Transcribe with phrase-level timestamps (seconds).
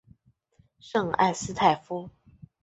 [0.79, 2.09] 圣埃斯泰夫。